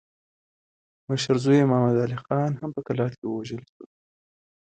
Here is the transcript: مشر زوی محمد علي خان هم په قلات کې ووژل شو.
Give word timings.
مشر 1.09 1.35
زوی 1.43 1.61
محمد 1.69 1.97
علي 2.03 2.17
خان 2.23 2.51
هم 2.61 2.69
په 2.75 2.81
قلات 2.87 3.13
کې 3.19 3.25
ووژل 3.27 3.61
شو. 3.71 3.83